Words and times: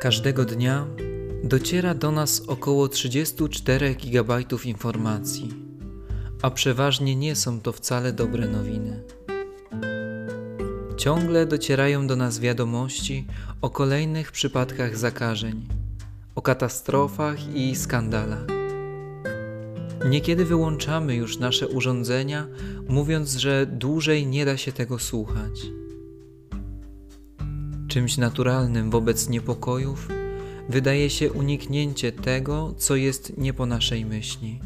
Każdego 0.00 0.44
dnia 0.44 0.86
dociera 1.44 1.94
do 1.94 2.10
nas 2.10 2.42
około 2.46 2.88
34 2.88 3.94
GB 3.94 4.38
informacji, 4.64 5.54
a 6.42 6.50
przeważnie 6.50 7.16
nie 7.16 7.36
są 7.36 7.60
to 7.60 7.72
wcale 7.72 8.12
dobre 8.12 8.48
nowiny. 8.48 9.02
Ciągle 10.96 11.46
docierają 11.46 12.06
do 12.06 12.16
nas 12.16 12.38
wiadomości 12.38 13.26
o 13.62 13.70
kolejnych 13.70 14.32
przypadkach 14.32 14.96
zakażeń, 14.96 15.68
o 16.34 16.42
katastrofach 16.42 17.54
i 17.54 17.76
skandalach. 17.76 18.46
Niekiedy 20.08 20.44
wyłączamy 20.44 21.14
już 21.14 21.38
nasze 21.38 21.68
urządzenia, 21.68 22.46
mówiąc, 22.88 23.34
że 23.34 23.66
dłużej 23.66 24.26
nie 24.26 24.44
da 24.44 24.56
się 24.56 24.72
tego 24.72 24.98
słuchać. 24.98 25.79
Czymś 27.90 28.18
naturalnym 28.18 28.90
wobec 28.90 29.28
niepokojów 29.28 30.08
wydaje 30.68 31.10
się 31.10 31.32
uniknięcie 31.32 32.12
tego, 32.12 32.74
co 32.78 32.96
jest 32.96 33.38
nie 33.38 33.52
po 33.52 33.66
naszej 33.66 34.04
myśli. 34.04 34.60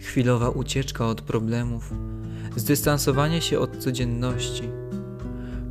Chwilowa 0.00 0.50
ucieczka 0.50 1.06
od 1.06 1.20
problemów, 1.20 1.94
zdystansowanie 2.56 3.42
się 3.42 3.58
od 3.58 3.76
codzienności, 3.76 4.62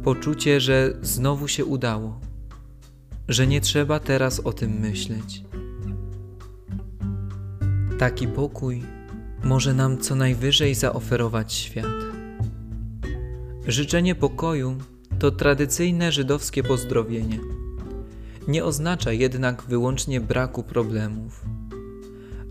poczucie, 0.03 0.59
że 0.59 0.93
znowu 1.01 1.47
się 1.47 1.65
udało, 1.65 2.19
że 3.27 3.47
nie 3.47 3.61
trzeba 3.61 3.99
teraz 3.99 4.39
o 4.39 4.53
tym 4.53 4.71
myśleć. 4.71 5.43
Taki 7.99 8.27
pokój 8.27 8.83
może 9.43 9.73
nam 9.73 9.97
co 9.97 10.15
najwyżej 10.15 10.75
zaoferować 10.75 11.53
świat. 11.53 12.01
Życzenie 13.67 14.15
pokoju 14.15 14.77
to 15.21 15.31
tradycyjne 15.31 16.11
żydowskie 16.11 16.63
pozdrowienie. 16.63 17.39
Nie 18.47 18.65
oznacza 18.65 19.11
jednak 19.11 19.63
wyłącznie 19.63 20.21
braku 20.21 20.63
problemów. 20.63 21.45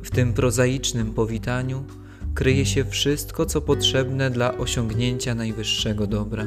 W 0.02 0.10
tym 0.10 0.32
prozaicznym 0.32 1.14
powitaniu 1.14 1.84
kryje 2.34 2.66
się 2.66 2.84
wszystko, 2.84 3.46
co 3.46 3.60
potrzebne 3.60 4.30
dla 4.30 4.58
osiągnięcia 4.58 5.34
najwyższego 5.34 6.06
dobra. 6.06 6.44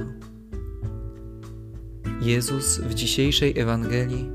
Jezus 2.21 2.79
w 2.79 2.93
dzisiejszej 2.93 3.59
Ewangelii 3.59 4.29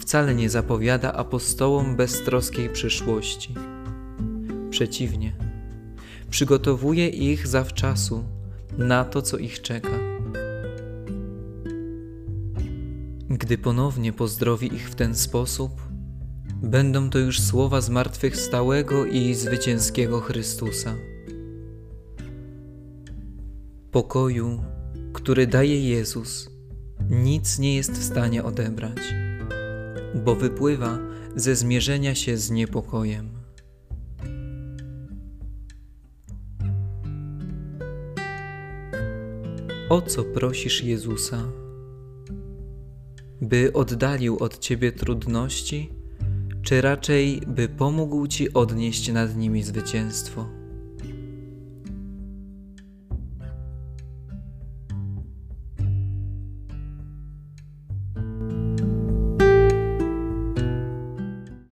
wcale 0.00 0.34
nie 0.34 0.50
zapowiada 0.50 1.12
apostołom 1.12 1.96
beztroskiej 1.96 2.68
przyszłości. 2.68 3.54
Przeciwnie, 4.70 5.36
przygotowuje 6.30 7.08
ich 7.08 7.46
zawczasu 7.46 8.24
na 8.78 9.04
to, 9.04 9.22
co 9.22 9.38
ich 9.38 9.62
czeka. 9.62 10.07
Gdy 13.48 13.58
ponownie 13.58 14.12
pozdrowi 14.12 14.74
ich 14.74 14.90
w 14.90 14.94
ten 14.94 15.14
sposób, 15.14 15.82
będą 16.62 17.10
to 17.10 17.18
już 17.18 17.40
słowa 17.40 17.80
zmartwychwstałego 17.80 19.06
i 19.06 19.34
zwycięskiego 19.34 20.20
Chrystusa. 20.20 20.94
Pokoju, 23.90 24.62
który 25.12 25.46
daje 25.46 25.88
Jezus, 25.88 26.50
nic 27.10 27.58
nie 27.58 27.76
jest 27.76 27.92
w 27.92 28.04
stanie 28.04 28.44
odebrać, 28.44 29.14
bo 30.24 30.36
wypływa 30.36 30.98
ze 31.36 31.56
zmierzenia 31.56 32.14
się 32.14 32.36
z 32.36 32.50
niepokojem. 32.50 33.30
O 39.88 40.02
co 40.02 40.24
prosisz 40.24 40.84
Jezusa? 40.84 41.67
By 43.48 43.72
oddalił 43.72 44.36
od 44.40 44.58
ciebie 44.58 44.92
trudności, 44.92 45.90
czy 46.62 46.80
raczej 46.80 47.40
by 47.46 47.68
pomógł 47.68 48.26
ci 48.26 48.52
odnieść 48.52 49.12
nad 49.12 49.36
nimi 49.36 49.62
zwycięstwo? 49.62 50.57